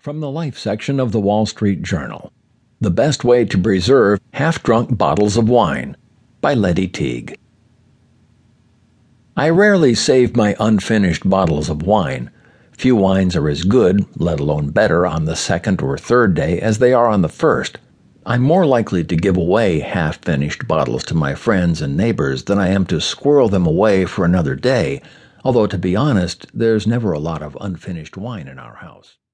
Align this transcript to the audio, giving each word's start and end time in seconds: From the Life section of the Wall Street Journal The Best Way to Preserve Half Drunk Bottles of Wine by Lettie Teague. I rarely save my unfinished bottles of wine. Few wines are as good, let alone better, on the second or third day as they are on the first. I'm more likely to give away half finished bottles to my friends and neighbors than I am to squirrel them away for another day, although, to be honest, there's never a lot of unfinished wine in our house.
From 0.00 0.20
the 0.20 0.30
Life 0.30 0.56
section 0.56 0.98
of 0.98 1.12
the 1.12 1.20
Wall 1.20 1.44
Street 1.44 1.82
Journal 1.82 2.32
The 2.80 2.90
Best 2.90 3.22
Way 3.22 3.44
to 3.44 3.58
Preserve 3.58 4.18
Half 4.32 4.62
Drunk 4.62 4.96
Bottles 4.96 5.36
of 5.36 5.46
Wine 5.46 5.94
by 6.40 6.54
Lettie 6.54 6.88
Teague. 6.88 7.38
I 9.36 9.50
rarely 9.50 9.94
save 9.94 10.34
my 10.34 10.56
unfinished 10.58 11.28
bottles 11.28 11.68
of 11.68 11.82
wine. 11.82 12.30
Few 12.72 12.96
wines 12.96 13.36
are 13.36 13.46
as 13.46 13.64
good, 13.64 14.06
let 14.18 14.40
alone 14.40 14.70
better, 14.70 15.06
on 15.06 15.26
the 15.26 15.36
second 15.36 15.82
or 15.82 15.98
third 15.98 16.32
day 16.32 16.58
as 16.58 16.78
they 16.78 16.94
are 16.94 17.08
on 17.08 17.20
the 17.20 17.28
first. 17.28 17.76
I'm 18.24 18.40
more 18.40 18.64
likely 18.64 19.04
to 19.04 19.16
give 19.16 19.36
away 19.36 19.80
half 19.80 20.24
finished 20.24 20.66
bottles 20.66 21.04
to 21.04 21.14
my 21.14 21.34
friends 21.34 21.82
and 21.82 21.94
neighbors 21.94 22.44
than 22.44 22.58
I 22.58 22.68
am 22.68 22.86
to 22.86 23.02
squirrel 23.02 23.50
them 23.50 23.66
away 23.66 24.06
for 24.06 24.24
another 24.24 24.54
day, 24.54 25.02
although, 25.44 25.66
to 25.66 25.76
be 25.76 25.94
honest, 25.94 26.46
there's 26.54 26.86
never 26.86 27.12
a 27.12 27.18
lot 27.18 27.42
of 27.42 27.54
unfinished 27.60 28.16
wine 28.16 28.48
in 28.48 28.58
our 28.58 28.76
house. 28.76 29.18